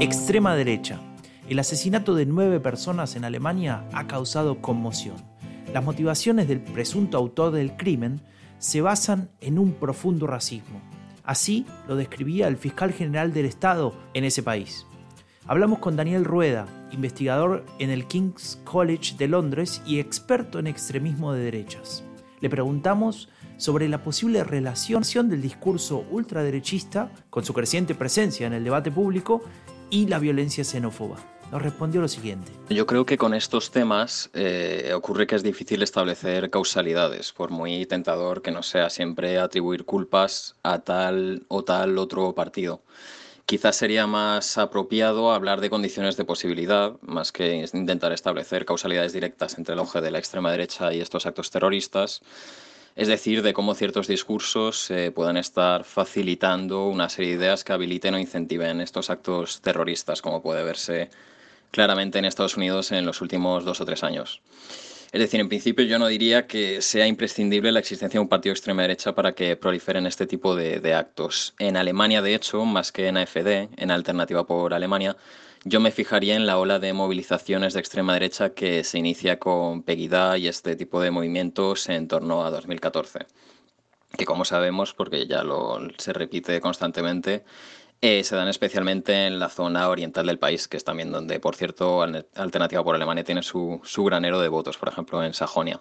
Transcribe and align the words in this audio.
Extrema 0.00 0.54
derecha. 0.54 1.00
El 1.48 1.58
asesinato 1.58 2.14
de 2.14 2.26
nueve 2.26 2.60
personas 2.60 3.16
en 3.16 3.24
Alemania 3.24 3.84
ha 3.92 4.06
causado 4.06 4.60
conmoción. 4.60 5.16
Las 5.72 5.82
motivaciones 5.82 6.48
del 6.48 6.60
presunto 6.60 7.16
autor 7.16 7.52
del 7.52 7.76
crimen 7.76 8.20
se 8.58 8.82
basan 8.82 9.30
en 9.40 9.58
un 9.58 9.72
profundo 9.72 10.26
racismo. 10.26 10.82
Así 11.22 11.64
lo 11.88 11.96
describía 11.96 12.48
el 12.48 12.58
fiscal 12.58 12.92
general 12.92 13.32
del 13.32 13.46
Estado 13.46 13.94
en 14.12 14.24
ese 14.24 14.42
país. 14.42 14.86
Hablamos 15.46 15.78
con 15.78 15.96
Daniel 15.96 16.24
Rueda, 16.24 16.66
investigador 16.90 17.64
en 17.78 17.88
el 17.88 18.06
King's 18.06 18.60
College 18.64 19.16
de 19.16 19.28
Londres 19.28 19.80
y 19.86 19.98
experto 19.98 20.58
en 20.58 20.66
extremismo 20.66 21.32
de 21.32 21.44
derechas. 21.44 22.04
Le 22.44 22.50
preguntamos 22.50 23.30
sobre 23.56 23.88
la 23.88 24.02
posible 24.02 24.44
relación 24.44 25.30
del 25.30 25.40
discurso 25.40 26.04
ultraderechista 26.10 27.10
con 27.30 27.42
su 27.42 27.54
creciente 27.54 27.94
presencia 27.94 28.46
en 28.46 28.52
el 28.52 28.62
debate 28.62 28.90
público 28.90 29.40
y 29.88 30.08
la 30.08 30.18
violencia 30.18 30.62
xenófoba. 30.62 31.16
Nos 31.50 31.62
respondió 31.62 32.02
lo 32.02 32.08
siguiente. 32.08 32.52
Yo 32.68 32.86
creo 32.86 33.06
que 33.06 33.16
con 33.16 33.32
estos 33.32 33.70
temas 33.70 34.28
eh, 34.34 34.92
ocurre 34.94 35.26
que 35.26 35.36
es 35.36 35.42
difícil 35.42 35.82
establecer 35.82 36.50
causalidades, 36.50 37.32
por 37.32 37.50
muy 37.50 37.86
tentador 37.86 38.42
que 38.42 38.50
no 38.50 38.62
sea 38.62 38.90
siempre 38.90 39.38
atribuir 39.38 39.86
culpas 39.86 40.54
a 40.62 40.80
tal 40.80 41.46
o 41.48 41.64
tal 41.64 41.96
otro 41.96 42.34
partido. 42.34 42.82
Quizás 43.46 43.76
sería 43.76 44.06
más 44.06 44.56
apropiado 44.56 45.30
hablar 45.32 45.60
de 45.60 45.68
condiciones 45.68 46.16
de 46.16 46.24
posibilidad, 46.24 46.94
más 47.02 47.30
que 47.30 47.66
intentar 47.74 48.12
establecer 48.12 48.64
causalidades 48.64 49.12
directas 49.12 49.58
entre 49.58 49.74
el 49.74 49.80
auge 49.80 50.00
de 50.00 50.10
la 50.10 50.18
extrema 50.18 50.50
derecha 50.50 50.94
y 50.94 51.00
estos 51.02 51.26
actos 51.26 51.50
terroristas, 51.50 52.22
es 52.96 53.08
decir, 53.08 53.42
de 53.42 53.52
cómo 53.52 53.74
ciertos 53.74 54.06
discursos 54.06 54.90
eh, 54.90 55.10
puedan 55.10 55.36
estar 55.36 55.84
facilitando 55.84 56.86
una 56.86 57.10
serie 57.10 57.32
de 57.32 57.44
ideas 57.44 57.64
que 57.64 57.74
habiliten 57.74 58.14
o 58.14 58.18
incentiven 58.18 58.80
estos 58.80 59.10
actos 59.10 59.60
terroristas, 59.60 60.22
como 60.22 60.40
puede 60.40 60.64
verse 60.64 61.10
claramente 61.70 62.18
en 62.18 62.24
Estados 62.24 62.56
Unidos 62.56 62.92
en 62.92 63.04
los 63.04 63.20
últimos 63.20 63.64
dos 63.64 63.80
o 63.80 63.84
tres 63.84 64.04
años. 64.04 64.40
Es 65.14 65.20
decir, 65.20 65.38
en 65.38 65.48
principio 65.48 65.84
yo 65.84 65.96
no 66.00 66.08
diría 66.08 66.48
que 66.48 66.82
sea 66.82 67.06
imprescindible 67.06 67.70
la 67.70 67.78
existencia 67.78 68.18
de 68.18 68.22
un 68.22 68.28
partido 68.28 68.50
de 68.50 68.56
extrema 68.56 68.82
derecha 68.82 69.14
para 69.14 69.32
que 69.32 69.54
proliferen 69.54 70.06
este 70.06 70.26
tipo 70.26 70.56
de, 70.56 70.92
actos. 70.92 71.54
En 71.60 71.76
Alemania, 71.76 72.20
de 72.20 72.34
hecho, 72.34 72.64
más 72.64 72.90
que 72.90 73.06
en 73.06 73.18
AFD, 73.18 73.68
en 73.76 73.92
Alternativa 73.92 74.44
por 74.44 74.74
Alemania, 74.74 75.16
yo 75.62 75.78
me 75.78 75.92
fijaría 75.92 76.34
en 76.34 76.46
la 76.46 76.58
ola 76.58 76.80
de 76.80 76.92
movilizaciones 76.92 77.74
de 77.74 77.78
extrema 77.78 78.14
derecha 78.14 78.54
que 78.54 78.82
se 78.82 78.98
inicia 78.98 79.38
con 79.38 79.84
Pegida 79.84 80.36
y 80.36 80.48
este 80.48 80.74
tipo 80.74 81.00
de 81.00 81.12
movimientos 81.12 81.88
en 81.88 82.08
torno 82.08 82.44
a 82.44 82.50
2014. 82.50 83.20
Que 84.18 84.24
como 84.24 84.44
sabemos, 84.44 84.94
porque 84.94 85.28
ya 85.28 85.44
lo, 85.44 85.78
se 85.96 86.12
repite 86.12 86.60
constantemente, 86.60 87.44
eh, 88.06 88.22
se 88.22 88.36
dan 88.36 88.48
especialmente 88.48 89.26
en 89.26 89.38
la 89.38 89.48
zona 89.48 89.88
oriental 89.88 90.26
del 90.26 90.38
país, 90.38 90.68
que 90.68 90.76
es 90.76 90.84
también 90.84 91.10
donde, 91.10 91.40
por 91.40 91.56
cierto, 91.56 92.02
Alternativa 92.02 92.84
por 92.84 92.94
Alemania 92.94 93.24
tiene 93.24 93.42
su, 93.42 93.80
su 93.82 94.04
granero 94.04 94.40
de 94.42 94.48
votos, 94.48 94.76
por 94.76 94.90
ejemplo, 94.90 95.24
en 95.24 95.32
Sajonia. 95.32 95.80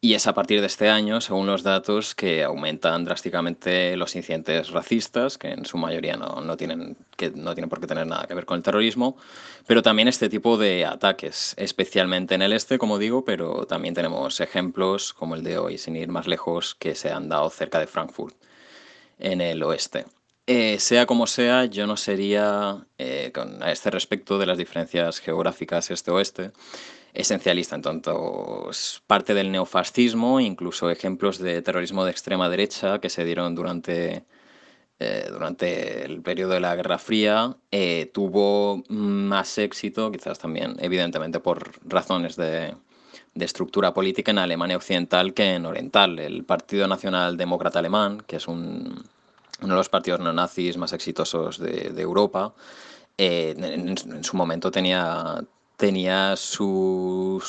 Y 0.00 0.14
es 0.14 0.26
a 0.26 0.34
partir 0.34 0.60
de 0.60 0.66
este 0.66 0.90
año, 0.90 1.20
según 1.20 1.46
los 1.46 1.62
datos, 1.62 2.16
que 2.16 2.42
aumentan 2.42 3.04
drásticamente 3.04 3.96
los 3.96 4.16
incidentes 4.16 4.70
racistas, 4.70 5.38
que 5.38 5.50
en 5.50 5.64
su 5.64 5.78
mayoría 5.78 6.16
no, 6.16 6.40
no, 6.40 6.56
tienen, 6.56 6.96
que 7.16 7.30
no 7.30 7.54
tienen 7.54 7.70
por 7.70 7.80
qué 7.80 7.86
tener 7.86 8.08
nada 8.08 8.26
que 8.26 8.34
ver 8.34 8.44
con 8.44 8.56
el 8.56 8.64
terrorismo, 8.64 9.16
pero 9.68 9.80
también 9.80 10.08
este 10.08 10.28
tipo 10.28 10.58
de 10.58 10.86
ataques, 10.86 11.54
especialmente 11.56 12.34
en 12.34 12.42
el 12.42 12.52
este, 12.52 12.78
como 12.78 12.98
digo, 12.98 13.24
pero 13.24 13.64
también 13.64 13.94
tenemos 13.94 14.40
ejemplos 14.40 15.14
como 15.14 15.36
el 15.36 15.44
de 15.44 15.56
hoy, 15.58 15.78
sin 15.78 15.94
ir 15.94 16.08
más 16.08 16.26
lejos, 16.26 16.74
que 16.74 16.96
se 16.96 17.12
han 17.12 17.28
dado 17.28 17.48
cerca 17.50 17.78
de 17.78 17.86
Frankfurt, 17.86 18.34
en 19.20 19.40
el 19.40 19.62
oeste. 19.62 20.04
Eh, 20.50 20.78
sea 20.80 21.04
como 21.04 21.26
sea, 21.26 21.66
yo 21.66 21.86
no 21.86 21.98
sería, 21.98 22.86
eh, 22.96 23.30
con, 23.34 23.62
a 23.62 23.70
este 23.70 23.90
respecto 23.90 24.38
de 24.38 24.46
las 24.46 24.56
diferencias 24.56 25.20
geográficas 25.20 25.90
este-oeste, 25.90 26.52
esencialista, 27.12 27.76
en 27.76 27.82
tanto 27.82 28.70
parte 29.06 29.34
del 29.34 29.52
neofascismo, 29.52 30.40
incluso 30.40 30.90
ejemplos 30.90 31.38
de 31.38 31.60
terrorismo 31.60 32.02
de 32.04 32.12
extrema 32.12 32.48
derecha 32.48 32.98
que 32.98 33.10
se 33.10 33.26
dieron 33.26 33.54
durante, 33.54 34.24
eh, 35.00 35.26
durante 35.30 36.04
el 36.06 36.22
periodo 36.22 36.54
de 36.54 36.60
la 36.60 36.76
Guerra 36.76 36.98
Fría, 36.98 37.56
eh, 37.70 38.10
tuvo 38.14 38.82
más 38.88 39.58
éxito, 39.58 40.10
quizás 40.10 40.38
también, 40.38 40.76
evidentemente, 40.80 41.40
por 41.40 41.72
razones 41.86 42.36
de, 42.36 42.74
de 43.34 43.44
estructura 43.44 43.92
política 43.94 44.30
en 44.30 44.38
Alemania 44.38 44.76
Occidental 44.76 45.34
que 45.34 45.54
en 45.56 45.66
Oriental. 45.66 46.18
El 46.18 46.44
Partido 46.44 46.88
Nacional 46.88 47.36
Demócrata 47.36 47.80
Alemán, 47.80 48.22
que 48.26 48.36
es 48.36 48.48
un, 48.48 49.04
uno 49.60 49.74
de 49.74 49.78
los 49.78 49.88
partidos 49.88 50.20
neonazis 50.20 50.76
más 50.76 50.92
exitosos 50.92 51.58
de, 51.58 52.00
Europa, 52.00 52.54
eh, 53.16 53.54
en, 53.58 54.24
su 54.24 54.36
momento 54.36 54.70
tenía, 54.70 55.44
tenía 55.76 56.36
su, 56.36 57.42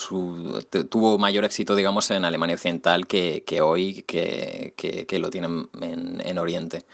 tuvo 0.90 1.18
mayor 1.18 1.46
éxito, 1.46 1.75
digamos, 1.75 2.09
en 2.12 2.25
Alemania 2.25 2.56
Occidental 2.56 3.08
que, 3.08 3.44
que 3.46 3.62
hoy, 3.62 4.03
que, 4.03 4.74
que, 4.75 5.06
que, 5.06 5.19
lo 5.19 5.30
tienen 5.30 5.69
en, 5.81 6.22
en 6.25 6.38
Oriente. 6.38 6.86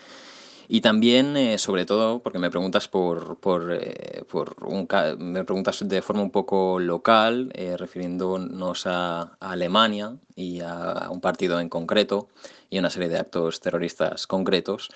Y 0.68 0.82
también, 0.82 1.38
eh, 1.38 1.58
sobre 1.58 1.86
todo, 1.86 2.20
porque 2.20 2.40
me 2.40 2.50
preguntas 2.50 2.88
por, 2.88 3.38
por, 3.38 3.72
eh, 3.72 4.24
por 4.28 4.56
un, 4.66 4.88
me 5.20 5.44
preguntas 5.44 5.88
de 5.88 6.02
forma 6.02 6.24
un 6.24 6.32
poco 6.32 6.80
local, 6.80 7.52
eh, 7.54 7.78
refiriéndonos 7.78 8.88
a, 8.88 9.22
a, 9.40 9.52
Alemania 9.52 10.16
y 10.36 10.62
a 10.62 11.10
un 11.12 11.22
partido 11.22 11.60
en 11.60 11.70
concreto 11.70 12.30
y 12.70 12.80
una 12.80 12.90
serie 12.90 13.10
de 13.10 13.20
actos 13.20 13.60
terroristas 13.60 14.28
concretos, 14.28 14.90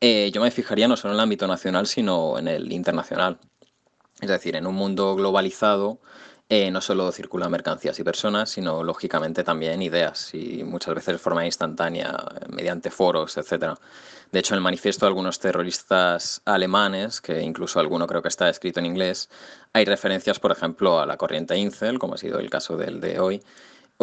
yo 0.00 0.40
me 0.40 0.50
fijaría 0.50 0.88
no 0.88 0.96
solo 0.96 1.12
en 1.12 1.18
el 1.18 1.22
ámbito 1.22 1.46
nacional, 1.46 1.86
sino 1.86 2.36
en 2.36 2.48
el 2.48 2.72
internacional. 2.72 3.38
Es 4.20 4.28
decir, 4.28 4.56
en 4.56 4.66
un 4.66 4.74
mundo 4.74 5.14
globalizado 5.14 6.00
eh, 6.54 6.70
no 6.70 6.82
solo 6.82 7.10
circulan 7.12 7.50
mercancías 7.50 7.98
y 7.98 8.04
personas, 8.04 8.50
sino 8.50 8.82
lógicamente 8.82 9.42
también 9.42 9.80
ideas 9.80 10.34
y 10.34 10.62
muchas 10.62 10.94
veces 10.94 11.14
de 11.14 11.18
forma 11.18 11.46
instantánea, 11.46 12.14
mediante 12.50 12.90
foros, 12.90 13.38
etc. 13.38 13.74
De 14.30 14.38
hecho, 14.38 14.52
en 14.52 14.56
el 14.58 14.62
manifiesto 14.62 15.06
de 15.06 15.08
algunos 15.08 15.38
terroristas 15.38 16.42
alemanes, 16.44 17.22
que 17.22 17.40
incluso 17.40 17.80
alguno 17.80 18.06
creo 18.06 18.20
que 18.20 18.28
está 18.28 18.50
escrito 18.50 18.80
en 18.80 18.84
inglés, 18.84 19.30
hay 19.72 19.86
referencias, 19.86 20.38
por 20.38 20.52
ejemplo, 20.52 21.00
a 21.00 21.06
la 21.06 21.16
corriente 21.16 21.56
Incel, 21.56 21.98
como 21.98 22.16
ha 22.16 22.18
sido 22.18 22.38
el 22.38 22.50
caso 22.50 22.76
del 22.76 23.00
de 23.00 23.18
hoy, 23.18 23.42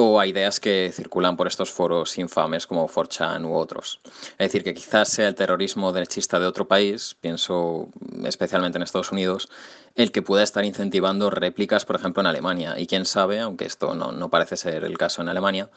o 0.01 0.17
a 0.17 0.25
ideas 0.25 0.61
que 0.61 0.93
circulan 0.93 1.35
por 1.35 1.45
estos 1.45 1.71
foros 1.71 2.17
infames 2.17 2.65
como 2.65 2.87
4chan 2.87 3.43
u 3.45 3.53
otros. 3.53 3.99
Es 4.05 4.47
decir, 4.47 4.63
que 4.63 4.73
quizás 4.73 5.09
sea 5.09 5.27
el 5.27 5.35
terrorismo 5.35 5.91
derechista 5.91 6.39
de 6.39 6.45
otro 6.45 6.69
país, 6.69 7.17
pienso 7.19 7.89
especialmente 8.23 8.77
en 8.77 8.83
Estados 8.83 9.11
Unidos, 9.11 9.49
el 9.95 10.13
que 10.13 10.21
pueda 10.21 10.43
estar 10.43 10.63
incentivando 10.63 11.29
réplicas, 11.29 11.83
por 11.83 11.97
ejemplo, 11.97 12.21
en 12.21 12.27
Alemania. 12.27 12.79
Y 12.79 12.87
quién 12.87 13.05
sabe, 13.05 13.41
aunque 13.41 13.65
esto 13.65 13.93
no, 13.93 14.13
no 14.13 14.29
parece 14.29 14.55
ser 14.55 14.85
el 14.85 14.97
caso 14.97 15.21
en 15.21 15.27
Alemania, 15.27 15.69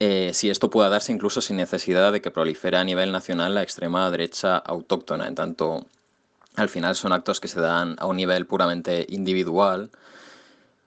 eh, 0.00 0.30
si 0.32 0.48
esto 0.48 0.70
pueda 0.70 0.88
darse 0.88 1.12
incluso 1.12 1.42
sin 1.42 1.58
necesidad 1.58 2.10
de 2.10 2.22
que 2.22 2.30
prolifere 2.30 2.78
a 2.78 2.84
nivel 2.84 3.12
nacional 3.12 3.54
la 3.54 3.62
extrema 3.62 4.10
derecha 4.10 4.56
autóctona, 4.56 5.28
en 5.28 5.34
tanto 5.34 5.84
al 6.56 6.70
final 6.70 6.96
son 6.96 7.12
actos 7.12 7.38
que 7.38 7.48
se 7.48 7.60
dan 7.60 7.96
a 7.98 8.06
un 8.06 8.16
nivel 8.16 8.46
puramente 8.46 9.04
individual, 9.10 9.90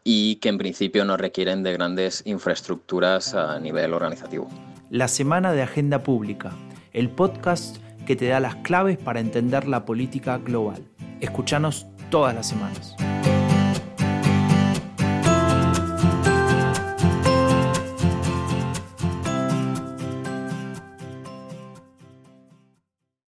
y 0.03 0.35
que 0.37 0.49
en 0.49 0.57
principio 0.57 1.05
no 1.05 1.17
requieren 1.17 1.63
de 1.63 1.73
grandes 1.73 2.23
infraestructuras 2.25 3.33
a 3.33 3.59
nivel 3.59 3.93
organizativo. 3.93 4.49
La 4.89 5.07
Semana 5.07 5.53
de 5.53 5.61
Agenda 5.61 6.03
Pública, 6.03 6.51
el 6.93 7.09
podcast 7.09 7.77
que 8.05 8.15
te 8.15 8.27
da 8.27 8.39
las 8.39 8.55
claves 8.57 8.97
para 8.97 9.19
entender 9.19 9.67
la 9.67 9.85
política 9.85 10.37
global. 10.37 10.83
Escuchanos 11.21 11.87
todas 12.09 12.35
las 12.35 12.49
semanas. 12.49 12.95